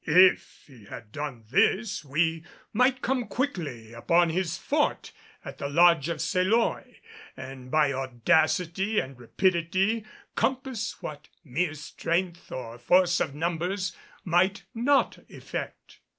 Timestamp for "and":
7.37-7.69, 8.99-9.19